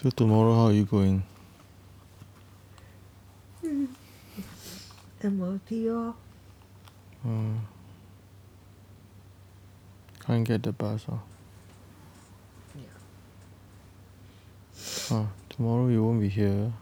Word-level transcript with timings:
So 0.00 0.08
tomorrow 0.08 0.54
how 0.54 0.66
are 0.68 0.72
you 0.72 0.86
going? 0.86 1.22
M_R_T 5.22 5.84
lor 5.84 6.14
Uh, 7.22 7.60
can't 10.24 10.48
get 10.48 10.62
the 10.62 10.72
bus 10.72 11.04
ah. 11.12 11.20
Yeah. 12.74 12.96
Ah, 15.10 15.26
tomorrow 15.50 15.88
you 15.88 16.02
won't 16.02 16.20
be 16.20 16.30
here. 16.30 16.72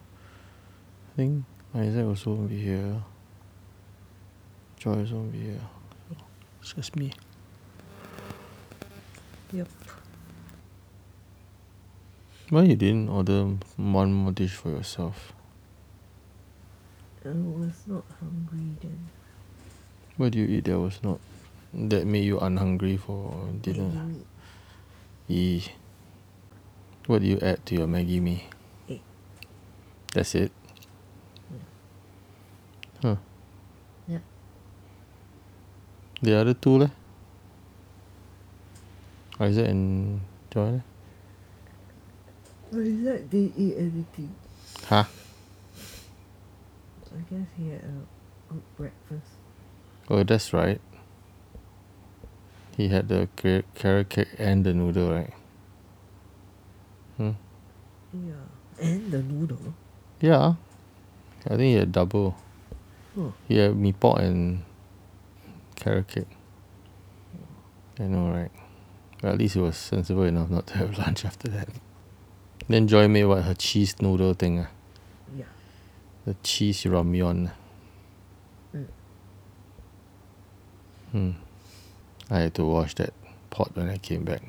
I 1.11 1.17
think 1.17 1.43
Isaac 1.75 2.07
also 2.07 2.31
won't 2.35 2.51
be 2.51 2.63
here. 2.63 3.03
Joy 4.79 4.95
also 4.95 5.15
won't 5.17 5.33
be 5.33 5.41
here. 5.41 5.67
So 6.09 6.17
it's 6.61 6.73
just 6.75 6.95
me. 6.95 7.11
Yup. 9.51 9.67
Why 12.51 12.63
you 12.63 12.77
didn't 12.77 13.11
order 13.11 13.61
one 13.77 14.15
more 14.15 14.33
dish 14.33 14.57
for 14.57 14.71
yourself? 14.71 15.35
I 17.23 17.29
was 17.29 17.85
not 17.87 18.05
hungry 18.21 18.73
then. 18.81 19.13
What 20.17 20.33
do 20.33 20.39
you 20.41 20.47
eat 20.57 20.65
that 20.65 20.81
was 20.81 20.97
not 21.05 21.21
that 21.75 22.07
made 22.07 22.25
you 22.25 22.41
unhungry 22.41 22.97
for 22.97 23.53
dinner? 23.61 23.93
Maggi 23.93 24.25
mee. 25.29 25.65
What 27.07 27.21
do 27.21 27.29
you 27.29 27.39
add 27.41 27.67
to 27.67 27.75
your 27.75 27.87
Maggi 27.87 28.17
mee? 28.17 28.45
Egg. 28.89 29.01
That's 30.15 30.35
it? 30.35 30.53
Huh. 33.03 33.17
Yep. 34.09 34.23
The 36.23 36.33
other 36.33 36.55
two 36.55 36.79
leh? 36.79 36.91
Isaac 39.39 39.69
and 39.69 40.21
Joy 40.51 40.81
leh? 40.81 40.87
Isaac 42.73 43.31
didn't 43.31 43.55
eat 43.57 43.75
anything. 43.79 44.35
!huh! 44.87 45.05
I 47.15 47.21
guess 47.31 47.47
he 47.57 47.69
had 47.71 47.81
a 47.81 48.53
good 48.53 48.63
breakfast. 48.77 49.33
Oh 50.11 50.23
that's 50.23 50.53
right. 50.53 50.81
He 52.77 52.89
had 52.89 53.09
the 53.09 53.29
ca- 53.37 53.65
carrot 53.75 54.09
cake 54.11 54.29
and 54.39 54.65
the 54.65 54.73
noodle 54.73 55.11
right? 55.11 55.33
Hmm? 57.17 57.31
Yeah. 58.13 58.35
And 58.81 59.11
the 59.11 59.23
noodle. 59.23 59.75
Yeah. 60.21 60.55
I 61.47 61.51
think 61.51 61.61
he 61.63 61.75
had 61.75 61.91
double. 61.93 62.37
Oh. 63.19 63.33
He 63.49 63.57
had 63.59 63.75
mee 63.77 63.93
pok 63.93 64.21
and 64.21 64.63
carrot 65.77 66.09
cake. 66.09 66.29
I 67.99 68.05
know 68.05 68.31
right? 68.31 68.53
But 69.21 69.33
at 69.33 69.39
least 69.39 69.55
he 69.55 69.61
was 69.61 69.77
sensible 69.77 70.23
enough 70.23 70.51
not 70.51 70.67
to 70.69 70.79
have 70.79 70.99
lunch 71.03 71.25
after 71.25 71.49
that. 71.49 71.69
Then 72.69 72.87
Joy 72.87 73.09
made 73.09 73.25
what 73.25 73.45
her 73.45 73.55
cheese 73.55 73.97
noodle 74.01 74.35
thing 74.35 74.61
ah. 74.61 74.69
Yeah. 75.35 75.49
The 76.27 76.37
cheese 76.43 76.85
ramyeon. 76.85 77.51
Mm. 78.77 78.87
Hmm. 81.13 81.31
I 82.31 82.41
had 82.41 82.55
to 82.55 82.65
wash 82.65 82.95
that 82.97 83.15
pot 83.49 83.73
when 83.75 83.89
I 83.89 83.97
came 83.97 84.25
back. 84.25 84.43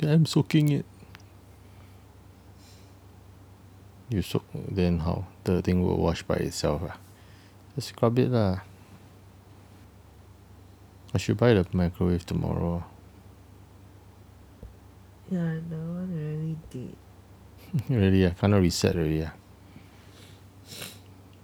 Yeah, 0.00 0.12
I'm 0.12 0.26
soaking 0.26 0.68
it. 0.68 0.84
You 4.10 4.20
soak 4.20 4.44
then 4.52 4.98
how? 4.98 5.26
The 5.44 5.62
thing 5.62 5.82
will 5.82 5.96
wash 5.96 6.22
by 6.22 6.36
itself 6.36 6.82
ah. 6.84 6.98
Just 7.74 7.88
scrub 7.88 8.18
it 8.18 8.28
lah. 8.28 8.60
I 11.14 11.18
should 11.18 11.38
buy 11.38 11.54
the 11.54 11.64
microwave 11.72 12.26
tomorrow. 12.26 12.84
Yeah, 15.30 15.58
that 15.70 15.76
one 15.76 16.10
really 16.12 16.56
did. 16.70 16.96
really 17.88 18.26
ah, 18.26 18.30
cannot 18.38 18.60
reset 18.60 18.94
already 18.94 19.16
Yeah. 19.16 19.30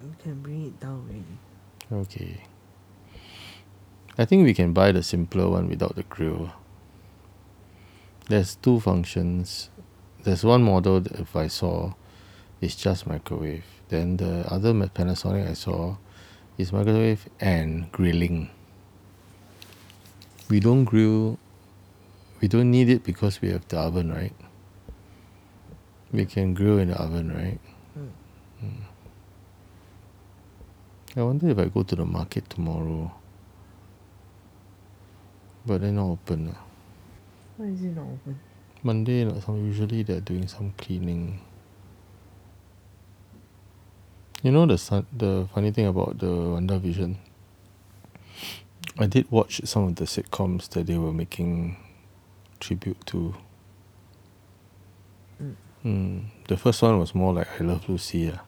You 0.03 0.15
can 0.23 0.41
bring 0.41 0.67
it 0.67 0.81
down 0.81 1.05
already. 1.91 2.05
Okay. 2.05 2.43
I 4.19 4.25
think 4.25 4.45
we 4.45 4.55
can 4.55 4.73
buy 4.73 4.93
the 4.93 5.03
simpler 5.03 5.49
one 5.49 5.69
without 5.69 5.97
the 5.97 6.03
grill. 6.05 6.53
There's 8.29 8.57
two 8.57 8.81
functions. 8.81 9.71
There's 10.25 10.45
one 10.45 10.63
model 10.63 11.01
that 11.01 11.19
if 11.19 11.35
I 11.35 11.49
saw 11.49 11.95
is 12.61 12.77
just 12.77 13.07
microwave. 13.07 13.65
Then 13.89 14.19
the 14.19 14.45
other 14.53 14.73
Panasonic 14.73 15.49
I 15.49 15.55
saw 15.55 15.97
is 16.59 16.73
microwave 16.73 17.29
and 17.41 17.91
grilling. 17.93 18.51
We 20.49 20.61
don't 20.61 20.85
grill 20.85 21.39
we 22.41 22.49
don't 22.49 22.71
need 22.71 22.89
it 22.89 23.05
because 23.05 23.41
we 23.41 23.51
have 23.51 23.67
the 23.69 23.79
oven, 23.79 24.13
right? 24.13 24.35
We 26.13 26.25
can 26.27 26.55
grill 26.55 26.79
in 26.79 26.89
the 26.89 26.97
oven, 27.01 27.33
right? 27.35 27.61
Mm. 28.63 28.81
I 31.17 31.23
wonder 31.23 31.49
if 31.51 31.59
I 31.59 31.67
go 31.67 31.83
to 31.83 31.97
the 31.97 32.05
market 32.05 32.49
tomorrow. 32.49 33.13
But 35.67 35.83
they're 35.83 35.93
not 35.93 36.11
open. 36.13 36.55
ah. 36.57 36.63
Why 37.57 37.67
is 37.67 37.83
it 37.83 37.95
not 37.95 38.07
open? 38.07 38.39
Monday, 38.83 39.25
like 39.25 39.43
some 39.43 39.57
usually 39.67 40.03
they're 40.03 40.21
doing 40.21 40.49
some 40.49 40.73
cleaning. 40.79 41.41
You 44.43 44.53
know 44.53 44.65
the 44.65 44.79
sun, 44.79 45.07
the 45.13 45.47
funny 45.55 45.71
thing 45.71 45.87
about 45.87 46.19
the 46.19 46.27
WandaVision. 46.27 47.17
I 48.99 49.07
did 49.07 49.31
watch 49.31 49.61
some 49.65 49.85
of 49.85 49.97
the 49.97 50.05
sitcoms 50.05 50.69
that 50.71 50.87
they 50.87 50.97
were 50.97 51.13
making 51.13 51.77
tribute 52.61 53.05
to. 53.07 53.35
Mm. 55.43 55.55
Mm. 55.85 56.25
The 56.47 56.57
first 56.57 56.83
one 56.83 56.99
was 57.01 57.15
more 57.15 57.33
like 57.33 57.49
I 57.61 57.65
Love 57.65 57.89
Lucy. 57.89 58.31
ah. 58.33 58.41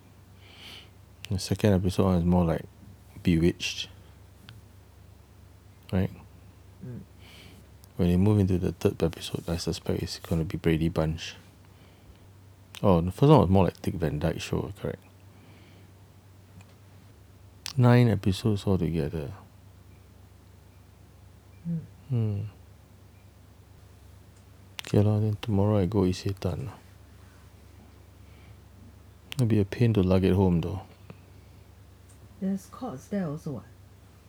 The 1.31 1.39
second 1.39 1.73
episode 1.75 2.15
was 2.15 2.25
more 2.25 2.45
like 2.45 2.65
Bewitched. 3.23 3.89
Right? 5.93 6.11
Mm. 6.85 7.01
When 7.97 8.09
they 8.09 8.17
move 8.17 8.39
into 8.39 8.59
the 8.59 8.73
third 8.73 9.03
episode, 9.03 9.49
I 9.49 9.57
suspect 9.57 10.03
it's 10.03 10.19
gonna 10.19 10.45
be 10.45 10.59
Brady 10.59 10.89
Bunch. 10.89 11.37
Oh, 12.83 13.01
the 13.01 13.13
first 13.13 13.31
one 13.31 13.41
was 13.41 13.49
more 13.49 13.65
like 13.65 13.81
Dick 13.81 13.95
Van 13.95 14.19
Dyke 14.19 14.41
Show, 14.41 14.73
correct? 14.81 14.99
Nine 17.77 18.09
episodes 18.09 18.67
altogether. 18.67 19.31
Mm. 21.69 21.79
Hmm. 22.09 22.41
Okay 24.93 25.01
lah, 25.01 25.25
then 25.25 25.41
tomorrow 25.41 25.81
I 25.81 25.89
go 25.89 26.05
Isetan. 26.05 26.69
lah. 26.69 26.77
It'll 29.41 29.49
be 29.49 29.57
a 29.57 29.65
pain 29.65 29.97
to 29.97 30.05
lug 30.05 30.21
it 30.21 30.37
home 30.37 30.61
though. 30.61 30.85
There's 32.45 32.69
Courts 32.69 33.09
there 33.09 33.25
also 33.25 33.57
what? 33.57 33.65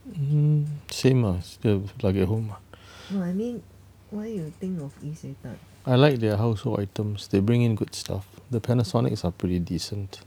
Mm, 0.08 0.64
same 0.88 1.28
ah, 1.28 1.44
still 1.44 1.84
lug 2.00 2.16
it 2.16 2.32
home. 2.32 2.56
ah. 2.56 2.64
No, 3.12 3.28
I 3.28 3.36
mean, 3.36 3.60
why 4.08 4.32
do 4.32 4.48
you 4.48 4.54
think 4.56 4.80
of 4.80 4.96
Isetan? 5.04 5.60
I 5.84 6.00
like 6.00 6.24
their 6.24 6.40
household 6.40 6.80
items. 6.80 7.28
They 7.28 7.44
bring 7.44 7.68
in 7.68 7.76
good 7.76 7.92
stuff. 7.92 8.24
The 8.48 8.64
Panasonics 8.64 9.28
are 9.28 9.36
pretty 9.36 9.60
decent. 9.60 10.24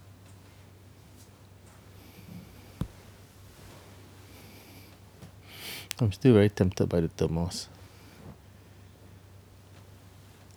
I'm 5.96 6.12
still 6.12 6.34
very 6.36 6.50
tempted 6.52 6.92
by 6.92 7.00
the 7.00 7.08
thermos. 7.08 7.72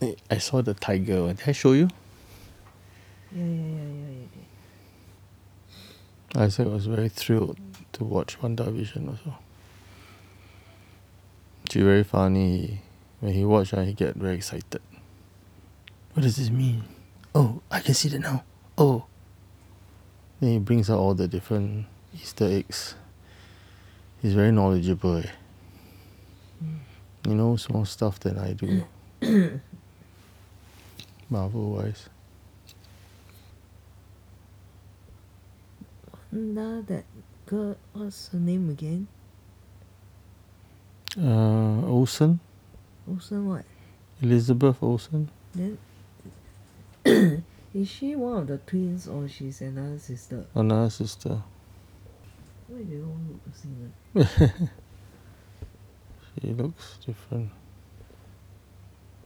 Eh, 0.02 0.16
I 0.30 0.38
saw 0.38 0.62
the 0.62 0.74
tiger 0.74 1.24
one. 1.24 1.36
Did 1.36 1.50
I 1.50 1.52
show 1.52 1.74
you? 1.74 1.90
Yeah, 3.32 3.44
yeah, 3.44 3.46
yeah, 3.46 3.74
yeah, 3.74 4.08
yeah. 4.10 4.28
yeah. 6.36 6.44
Isaac 6.44 6.68
was 6.68 6.86
very 6.86 7.10
thrilled 7.10 7.58
to 7.94 8.04
watch 8.04 8.40
WandaVision 8.40 9.10
also. 9.10 9.36
She 11.70 11.82
very 11.82 12.04
funny. 12.04 12.82
When 13.20 13.34
he 13.34 13.44
watch, 13.44 13.74
ah, 13.74 13.84
he 13.84 13.94
get 13.94 14.16
very 14.16 14.36
excited. 14.36 14.82
What 16.14 16.24
does 16.24 16.38
this 16.38 16.50
mean? 16.50 16.84
Oh, 17.36 17.62
I 17.70 17.80
can 17.82 17.94
see 17.94 18.10
that 18.10 18.20
now. 18.20 18.44
Oh. 18.78 19.06
Then 20.40 20.52
he 20.52 20.60
brings 20.60 20.90
out 20.90 21.00
all 21.00 21.14
the 21.14 21.28
different 21.28 21.88
Easter 22.16 22.46
eggs. 22.46 22.96
He's 24.22 24.34
very 24.34 24.52
knowledgeable. 24.52 25.18
Eh. 25.18 25.30
He 27.26 27.34
knows 27.34 27.70
more 27.70 27.86
stuff 27.86 28.20
than 28.20 28.38
I 28.38 28.54
do. 28.54 29.60
Marvel 31.30 31.72
wise. 31.72 32.10
Now 36.32 36.84
that 36.88 37.06
girl, 37.46 37.76
what's 37.94 38.30
her 38.30 38.40
name 38.40 38.70
again? 38.70 39.08
Uh, 41.18 41.86
Olsen? 41.88 42.40
Olsen 43.10 43.48
what? 43.48 43.66
Elizabeth 44.22 44.82
Olsen? 44.82 45.30
Then 45.56 45.78
is 47.74 47.88
she 47.88 48.16
one 48.16 48.38
of 48.38 48.48
the 48.48 48.58
twins 48.60 49.08
or 49.08 49.28
she's 49.28 49.62
another 49.62 49.98
sister? 49.98 50.46
Another 50.54 50.90
sister. 50.90 51.42
Why 52.68 52.84
they 52.84 52.98
all 52.98 53.18
look 53.28 53.42
the 53.46 54.28
same? 54.58 54.70
She 56.42 56.54
looks 56.54 56.98
different. 57.06 57.50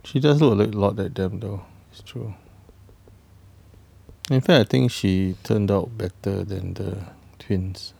She 0.04 0.20
does 0.20 0.42
look 0.42 0.60
a 0.60 0.78
lot 0.78 0.96
like 0.96 1.14
them 1.14 1.40
though. 1.40 1.62
It's 1.94 2.01
true. 2.01 2.34
In 4.31 4.42
fact, 4.42 4.60
I 4.60 4.63
think 4.63 4.90
she 4.90 5.36
turned 5.44 5.69
out 5.69 5.95
better 5.95 6.44
than 6.44 6.74
the 6.74 6.98
twins. 7.38 7.94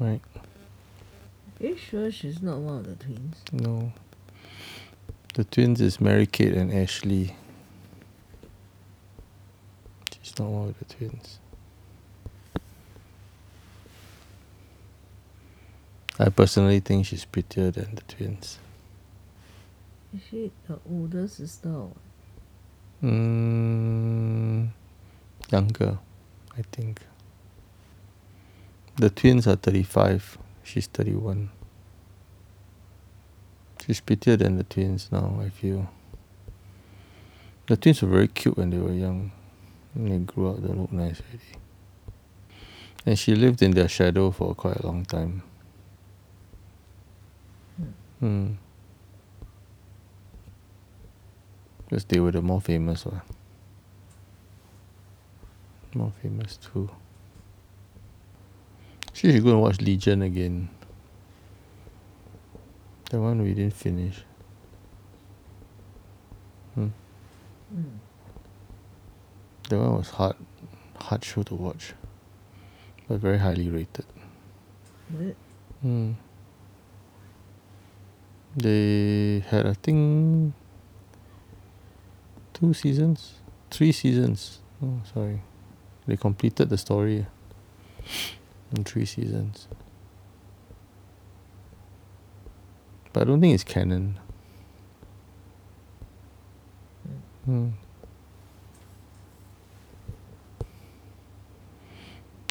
Right? 0.00 0.22
Are 1.60 1.66
you 1.66 1.76
sure 1.76 2.10
she's 2.10 2.40
not 2.40 2.56
one 2.56 2.78
of 2.78 2.86
the 2.86 3.04
twins? 3.04 3.42
No. 3.52 3.92
The 5.34 5.44
twins 5.44 5.82
is 5.82 6.00
Mary 6.00 6.24
Kate 6.24 6.54
and 6.54 6.72
Ashley. 6.72 7.36
She's 10.22 10.38
not 10.38 10.48
one 10.48 10.68
of 10.70 10.78
the 10.78 10.86
twins. 10.86 11.40
I 16.18 16.30
personally 16.30 16.80
think 16.80 17.04
she's 17.04 17.26
prettier 17.26 17.70
than 17.70 17.94
the 17.94 18.00
twins. 18.02 18.58
Is 20.14 20.22
she 20.30 20.50
the 20.66 20.78
older 20.90 21.28
sister 21.28 21.68
or 21.68 21.88
what? 21.88 21.96
Mm, 23.02 24.68
younger, 25.52 25.98
I 26.56 26.62
think. 26.72 27.00
The 28.96 29.10
twins 29.10 29.46
are 29.46 29.56
35. 29.56 30.38
She's 30.62 30.86
31. 30.86 31.50
She's 33.84 34.00
prettier 34.00 34.36
than 34.36 34.56
the 34.56 34.64
twins 34.64 35.12
now, 35.12 35.38
I 35.44 35.50
feel. 35.50 35.90
The 37.66 37.76
twins 37.76 38.00
were 38.00 38.08
very 38.08 38.28
cute 38.28 38.56
when 38.56 38.70
they 38.70 38.78
were 38.78 38.94
young. 38.94 39.32
When 39.92 40.08
they 40.08 40.18
grew 40.18 40.50
up, 40.50 40.62
they 40.62 40.72
look 40.72 40.92
nice 40.92 41.20
already. 41.20 41.60
And 43.04 43.18
she 43.18 43.34
lived 43.34 43.60
in 43.60 43.72
their 43.72 43.88
shadow 43.88 44.30
for 44.30 44.54
quite 44.54 44.76
a 44.76 44.86
long 44.86 45.04
time. 45.04 45.42
Hmm. 48.20 48.52
Because 51.84 52.04
they 52.06 52.18
were 52.18 52.32
the 52.32 52.42
more 52.42 52.60
famous 52.60 53.04
one. 53.04 53.20
More 55.94 56.12
famous 56.22 56.56
too. 56.56 56.90
She 59.12 59.32
should 59.32 59.44
go 59.44 59.50
and 59.50 59.62
watch 59.62 59.80
Legion 59.80 60.22
again. 60.22 60.68
The 63.10 63.20
one 63.20 63.40
we 63.42 63.54
didn't 63.54 63.74
finish. 63.74 64.24
Hmm. 66.74 66.88
Mm. 67.74 67.98
That 69.68 69.78
one 69.78 69.96
was 69.96 70.10
hard 70.10 70.36
hard 71.00 71.24
show 71.24 71.42
to 71.44 71.54
watch. 71.54 71.94
But 73.08 73.20
very 73.20 73.38
highly 73.38 73.70
rated. 73.70 74.04
Hmm. 75.80 76.12
They 78.56 79.44
had 79.48 79.66
I 79.66 79.74
think 79.74 80.54
two 82.54 82.72
seasons? 82.72 83.34
Three 83.70 83.92
seasons. 83.92 84.60
Oh 84.82 85.00
sorry. 85.12 85.42
They 86.06 86.16
completed 86.16 86.70
the 86.70 86.78
story 86.78 87.26
in 88.74 88.84
three 88.84 89.04
seasons. 89.04 89.68
But 93.12 93.22
I 93.22 93.24
don't 93.24 93.40
think 93.40 93.54
it's 93.54 93.64
canon. 93.64 94.18
Hmm. 97.44 97.68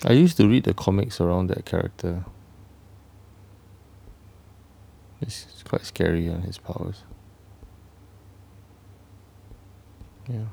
I 0.06 0.14
used 0.14 0.38
to 0.38 0.48
read 0.48 0.66
the 0.66 0.74
comics 0.74 1.20
around 1.20 1.48
that 1.48 1.66
character. 1.66 2.26
It's, 5.22 5.46
it's 5.50 5.64
quite 5.64 5.86
scary 5.86 6.30
on 6.30 6.42
his 6.42 6.58
powers. 6.58 7.04
Yeah. 10.28 10.46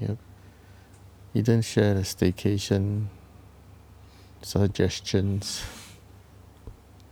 Yep. 0.00 0.18
You 1.32 1.42
didn't 1.42 1.64
share 1.64 1.94
the 1.94 2.00
staycation 2.00 3.06
suggestions 4.42 5.62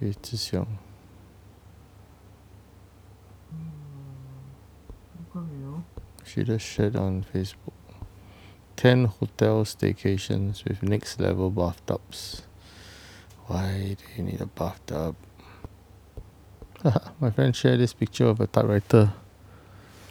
with 0.00 0.20
Zhixiong. 0.22 0.67
Know? 5.34 5.84
She 6.25 6.43
just 6.43 6.66
shared 6.66 6.96
on 6.96 7.25
Facebook. 7.32 7.73
10 8.76 9.05
hotel 9.05 9.64
staycations 9.64 10.64
with 10.64 10.82
next 10.82 11.20
level 11.20 11.50
bathtubs. 11.50 12.43
Why 13.46 13.96
do 13.99 14.05
you 14.16 14.23
need 14.23 14.40
a 14.40 14.46
bathtub? 14.46 15.16
My 17.20 17.30
friend 17.30 17.54
shared 17.54 17.80
this 17.80 17.92
picture 17.92 18.26
of 18.26 18.40
a 18.40 18.46
typewriter. 18.46 19.12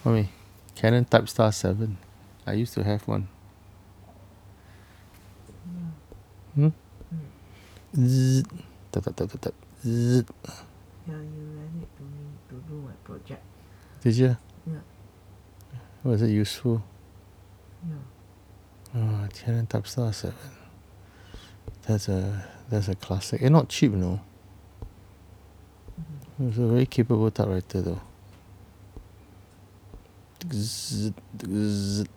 I 0.05 0.09
mean, 0.09 0.29
Canon 0.75 1.05
Type 1.05 1.27
Star 1.27 1.51
7. 1.51 1.97
I 2.45 2.53
used 2.53 2.73
to 2.75 2.83
have 2.83 3.07
one. 3.07 3.27
Hmm? 6.55 6.69
Zzz. 7.95 8.43
Tap, 8.91 9.03
tap, 9.03 9.15
tap, 9.15 9.29
tap, 9.31 9.41
tap. 9.41 9.53
Zzz. 9.81 10.23
Yeah, 11.07 11.13
you 11.13 11.43
lent 11.57 11.83
it 11.83 11.97
to 11.97 12.03
me 12.03 12.25
to 12.49 12.55
do 12.67 12.75
my 12.85 12.93
project. 13.03 13.41
Did 14.01 14.15
you? 14.15 14.37
Yeah. 14.67 14.79
Was 16.03 16.21
it 16.21 16.29
useful? 16.29 16.83
Yeah. 17.87 19.01
Oh, 19.01 19.27
Canon 19.33 19.65
Type 19.67 19.87
Star 19.87 20.13
7. 20.13 20.35
That's 21.87 22.07
a 22.09 22.45
that's 22.69 22.87
a 22.87 22.95
classic. 22.95 23.41
And 23.41 23.53
not 23.53 23.69
cheap, 23.69 23.91
no. 23.91 24.21
It's 26.41 26.57
a 26.57 26.67
very 26.67 26.85
capable 26.85 27.29
typewriter 27.31 27.81
though. 27.81 28.01
Zzz, 30.49 31.11
zzz, 31.43 32.07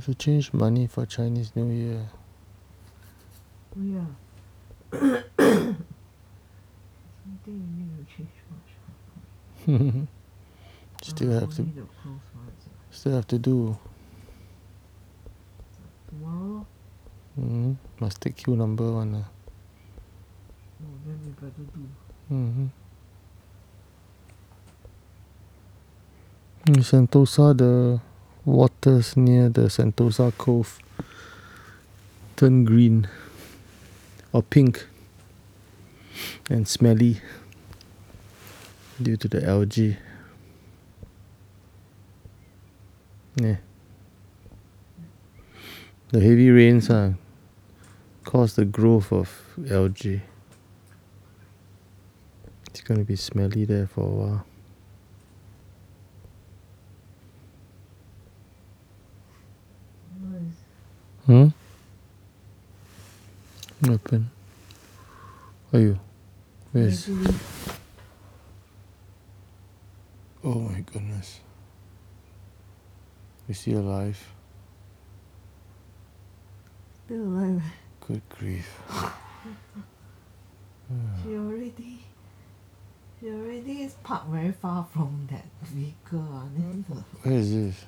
to 0.00 0.14
change 0.14 0.54
money 0.54 0.86
for 0.86 1.04
Chinese 1.04 1.52
New 1.54 1.70
Year. 1.70 2.08
Oh 3.76 3.82
yeah. 3.82 4.06
Something 5.36 5.76
you 7.46 7.58
need 7.76 7.92
to 7.98 8.04
change 8.16 8.36
much. 8.50 10.08
still 11.02 11.32
have 11.38 11.54
to 11.56 11.66
still 12.90 13.12
have 13.12 13.26
to 13.26 13.38
do. 13.38 13.76
Tomorrow? 16.08 16.66
Mm-hmm. 17.38 17.72
Must 18.00 18.20
take 18.20 18.36
queue 18.36 18.56
number 18.56 18.90
one. 18.92 19.14
Uh. 19.14 19.24
We 21.06 21.30
better 21.32 21.52
do. 21.74 21.88
Mm-hmm. 22.32 22.66
In 26.68 26.74
Sentosa, 26.82 27.56
the 27.56 28.00
waters 28.44 29.16
near 29.16 29.48
the 29.48 29.68
Sentosa 29.68 30.32
Cove 30.36 30.78
turn 32.36 32.64
green 32.64 33.08
or 34.32 34.42
pink 34.42 34.86
and 36.50 36.66
smelly 36.66 37.20
due 39.00 39.16
to 39.16 39.28
the 39.28 39.46
algae. 39.46 39.96
Yeah. 43.36 43.56
The 46.12 46.20
heavy 46.20 46.50
rains 46.50 46.88
uh, 46.88 47.12
cause 48.26 48.56
the 48.56 48.64
growth 48.64 49.12
of 49.12 49.30
algae. 49.70 50.20
It's 52.66 52.80
going 52.80 52.98
to 52.98 53.04
be 53.04 53.16
smelly 53.16 53.64
there 53.64 53.86
for 53.86 54.02
a 54.02 54.08
while. 54.08 54.46
Hmm? 61.26 61.48
What 63.80 63.90
happened? 63.92 64.30
Are 65.72 65.80
you? 65.80 65.98
Where's? 66.72 67.08
Oh 70.42 70.60
my 70.60 70.80
goodness. 70.80 71.40
Is 73.48 73.62
he 73.62 73.72
alive? 73.74 74.18
Still 77.04 77.22
alive. 77.22 77.62
Good 78.08 78.22
grief. 78.28 78.80
She 81.24 81.34
already 81.34 81.98
she 83.18 83.26
already 83.28 83.82
is 83.82 83.94
parked 84.04 84.28
very 84.28 84.52
far 84.52 84.86
from 84.92 85.26
that 85.32 85.46
vehicle 85.64 86.24
ah. 86.30 86.44
Then 86.56 86.84
the 86.88 86.94
Where 87.28 87.38
is 87.38 87.50
this? 87.52 87.86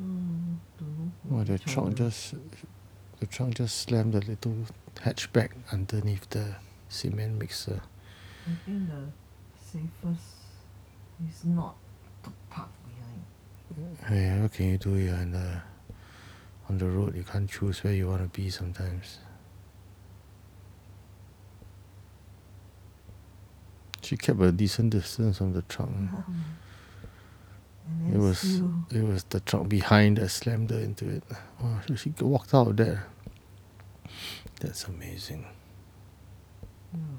mm, 0.00 0.56
don't 0.78 0.98
know. 1.30 1.38
Oh, 1.40 1.44
the 1.44 1.58
trunk 1.58 1.96
just. 1.96 2.34
The 3.20 3.26
trunk 3.26 3.56
just 3.56 3.76
slammed 3.78 4.14
the 4.14 4.20
little 4.22 4.56
hatchback 4.96 5.50
underneath 5.70 6.28
the 6.30 6.56
cement 6.88 7.38
mixer. 7.38 7.80
I 8.46 8.54
think 8.64 8.88
the 8.88 9.04
safest 9.60 10.24
is 11.28 11.44
not 11.44 11.76
to 12.22 12.32
park 12.50 12.70
behind. 12.88 13.98
Hey, 14.08 14.40
what 14.40 14.52
can 14.52 14.70
you 14.70 14.78
do 14.78 14.94
here 14.94 15.14
on 15.14 15.30
the, 15.32 15.60
on 16.68 16.78
the 16.78 16.86
road, 16.86 17.14
you 17.16 17.22
can't 17.22 17.50
choose 17.50 17.84
where 17.84 17.92
you 17.92 18.08
want 18.08 18.22
to 18.22 18.40
be 18.40 18.50
sometimes. 18.50 19.18
She 24.02 24.16
kept 24.16 24.40
a 24.40 24.52
decent 24.52 24.90
distance 24.90 25.38
from 25.38 25.52
the 25.52 25.62
truck. 25.62 25.88
Mm-hmm. 25.88 26.32
And 27.86 28.14
It 28.14 28.18
was 28.18 28.38
still, 28.38 28.72
it 28.90 29.02
was 29.02 29.24
the 29.24 29.40
truck 29.40 29.68
behind 29.68 30.18
that 30.18 30.28
slammed 30.30 30.70
her 30.70 30.78
into 30.78 31.08
it. 31.08 31.22
Wow, 31.60 31.80
so 31.86 31.94
she 31.94 32.12
walked 32.20 32.54
out 32.54 32.68
of 32.68 32.76
there. 32.76 33.06
That's 34.60 34.84
amazing. 34.84 35.46
嗯 36.94 37.18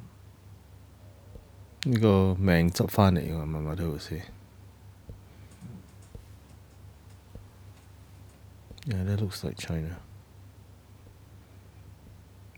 You 1.85 1.99
go 1.99 2.35
mang 2.39 2.71
chop 2.71 2.89
fan 2.89 3.13
my 3.13 3.59
mother 3.59 3.87
would 3.87 4.01
say. 4.01 4.23
Yeah, 8.85 9.03
that 9.03 9.19
looks 9.19 9.43
like 9.43 9.57
China. 9.57 9.97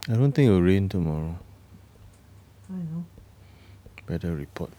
I 0.09 0.13
don't 0.13 0.33
think 0.33 0.47
it 0.47 0.51
will 0.51 0.61
rain 0.61 0.89
tomorrow. 0.89 1.37
I 2.69 2.75
know. 2.75 3.05
Weather 4.09 4.35
report. 4.35 4.71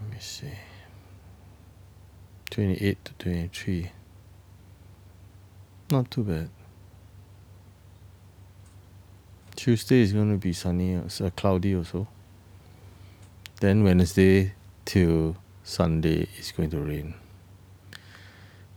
Let 0.00 0.10
me 0.10 0.16
see. 0.18 0.52
28 2.50 3.04
to 3.04 3.12
23. 3.14 3.90
Not 5.90 6.10
too 6.10 6.24
bad. 6.24 6.50
Tuesday 9.56 10.00
is 10.00 10.12
going 10.12 10.30
to 10.32 10.38
be 10.38 10.52
sunny, 10.52 10.96
uh, 10.96 11.30
cloudy 11.36 11.74
also. 11.76 12.08
Then 13.60 13.84
Wednesday 13.84 14.54
till 14.84 15.36
Sunday 15.64 16.28
is 16.38 16.50
going 16.52 16.70
to 16.70 16.80
rain. 16.80 17.14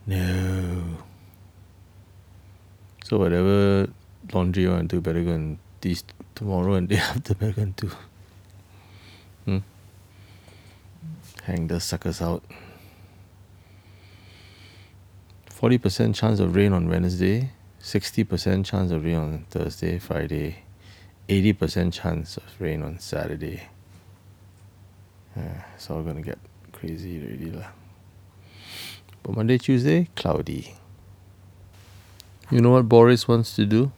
No. 0.06 1.05
So 3.06 3.20
whatever 3.20 3.88
laundry 4.34 4.64
you 4.64 4.72
want 4.72 4.90
to 4.90 4.96
do, 4.96 5.00
better 5.02 5.24
go 5.24 5.34
and 5.34 5.60
this 5.80 6.04
tomorrow 6.34 6.74
and 6.74 6.90
day 6.90 6.96
after 7.14 7.36
better 7.36 7.52
go 7.52 7.62
and 7.62 7.76
do. 7.76 7.92
Hmm? 9.46 9.58
Hang 11.44 11.68
the 11.68 11.80
suckers 11.80 12.20
out. 12.20 12.44
40% 15.52 16.16
chance 16.16 16.40
of 16.40 16.56
rain 16.56 16.74
on 16.74 16.90
Wednesday, 16.90 17.52
60% 17.80 18.66
chance 18.66 18.90
of 18.90 19.06
rain 19.06 19.18
on 19.18 19.46
Thursday, 19.52 20.00
Friday, 20.00 20.64
80% 21.30 21.94
chance 21.94 22.38
of 22.38 22.60
rain 22.60 22.82
on 22.82 22.98
Saturday. 22.98 23.70
Yeah, 25.38 25.64
it's 25.76 25.92
all 25.92 26.02
gonna 26.02 26.24
get 26.24 26.40
crazy 26.72 27.22
already 27.22 27.52
lah. 27.52 27.68
But 29.22 29.36
Monday, 29.36 29.60
Tuesday, 29.60 30.10
cloudy. 30.16 30.74
You 32.52 32.62
know 32.62 32.72
what 32.72 32.88
Boris 32.88 33.28
wants 33.28 33.56
to 33.56 33.66
do? 33.66 33.92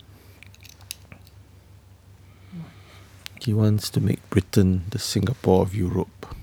He 3.41 3.53
wants 3.53 3.89
to 3.89 3.99
make 3.99 4.29
Britain 4.29 4.85
the 4.89 4.99
Singapore 4.99 5.63
of 5.63 5.75
Europe. 5.75 6.35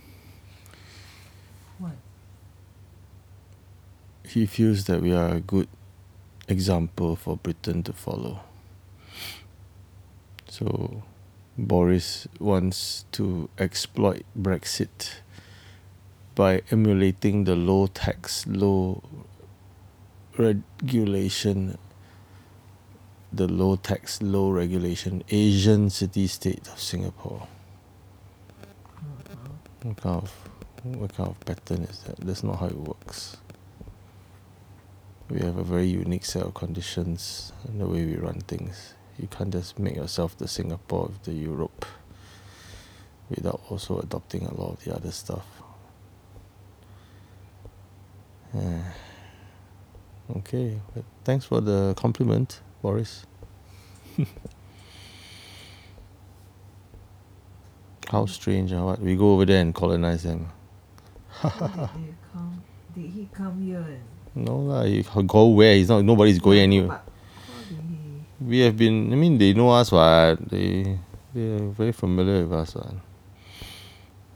What? 1.79 1.93
He 4.27 4.45
feels 4.45 4.85
that 4.85 5.01
we 5.01 5.15
are 5.15 5.37
a 5.37 5.41
good 5.41 5.69
example 6.47 7.17
for 7.17 7.39
Britain 7.39 7.83
to 7.85 7.93
follow. 7.95 8.41
So, 10.47 11.03
Boris 11.57 12.29
wants 12.39 13.07
to 13.13 13.49
exploit 13.59 14.25
Brexit 14.39 15.21
by 16.35 16.63
emulating 16.71 17.45
the 17.45 17.57
low 17.57 17.87
tax, 17.87 18.47
low 18.47 19.03
regulation, 20.37 21.79
the 23.37 23.49
low 23.49 23.77
tax, 23.77 24.23
low 24.23 24.51
regulation 24.51 25.23
Asian 25.31 25.91
city 25.91 26.27
state 26.27 26.69
of 26.69 26.79
Singapore. 26.81 27.47
Mm-hmm. 28.99 29.89
What 29.89 29.97
kind 29.97 30.17
of 30.17 30.31
what 30.85 31.15
kind 31.15 31.31
of 31.31 31.41
pattern 31.41 31.85
is 31.85 32.01
that? 32.01 32.17
That's 32.19 32.43
not 32.43 32.59
how 32.59 32.67
it 32.67 32.77
works. 32.77 33.39
We 35.31 35.41
have 35.41 35.57
a 35.57 35.65
very 35.65 35.87
unique 35.87 36.27
set 36.27 36.43
of 36.43 36.53
conditions 36.53 37.53
in 37.67 37.79
the 37.79 37.87
way 37.87 38.05
we 38.05 38.17
run 38.17 38.41
things. 38.41 38.95
You 39.19 39.27
can't 39.29 39.51
just 39.51 39.79
make 39.79 39.97
yourself 39.97 40.37
the 40.37 40.47
Singapore 40.47 41.07
of 41.07 41.23
the 41.25 41.33
Europe 41.33 41.87
without 43.31 43.63
also 43.71 43.99
adopting 44.01 44.45
a 44.45 44.55
lot 44.55 44.73
of 44.73 44.85
the 44.85 44.95
other 44.95 45.11
stuff. 45.11 45.47
Yeah. 48.55 48.83
Okay, 50.37 50.81
but 50.95 51.05
thanks 51.25 51.45
for 51.45 51.61
the 51.61 51.95
compliment, 51.97 52.61
Boris. 52.85 53.25
How 58.11 58.27
strange, 58.27 58.75
ah, 58.75 58.85
what? 58.85 59.01
We 59.01 59.17
go 59.17 59.33
over 59.33 59.47
there 59.47 59.63
and 59.63 59.75
colonize 59.75 60.23
them. 60.25 60.53
How 61.31 61.49
did 61.49 61.63
they 61.65 62.15
come? 62.31 62.63
Did 62.95 63.11
he 63.11 63.27
come 63.33 63.63
here 63.65 63.79
and 63.79 64.03
No 64.35 64.59
lah, 64.59 64.83
you 64.83 65.03
can 65.03 65.27
go 65.27 65.47
where? 65.47 65.75
He's 65.75 65.89
not. 65.89 66.05
Nobody's 66.05 66.39
going 66.39 66.59
anywhere. 66.59 67.01
But 67.01 67.09
how 67.49 67.63
did 67.71 67.81
he? 67.89 68.21
We 68.45 68.59
have 68.59 68.77
been. 68.77 69.11
I 69.15 69.17
mean, 69.17 69.39
they 69.39 69.55
know 69.55 69.71
us. 69.71 69.91
What 69.91 70.47
they 70.51 70.99
they 71.33 71.57
are 71.57 71.69
very 71.73 71.93
familiar 71.93 72.45
with 72.45 72.53
us. 72.53 72.75
What. 72.75 72.93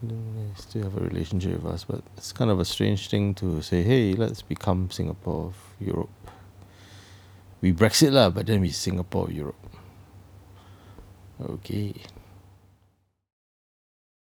They 0.03 0.15
still 0.57 0.85
have 0.85 0.97
a 0.97 1.01
relationship 1.01 1.63
with 1.63 1.75
us, 1.75 1.85
but 1.85 2.01
it's 2.17 2.33
kind 2.33 2.51
of 2.51 2.61
a 2.61 2.65
strange 2.65 3.11
thing 3.11 3.35
to 3.35 3.61
say. 3.61 3.83
Hey, 3.83 4.15
let's 4.15 4.41
become 4.41 4.91
Singapore 4.91 5.49
of 5.49 5.57
Europe. 5.79 6.09
We 7.61 7.73
Brexit 7.73 8.15
lah, 8.15 8.31
but 8.31 8.47
then 8.47 8.61
we 8.61 8.71
Singapore 8.71 9.31
Europe. 9.31 9.59
Okay. 11.39 11.95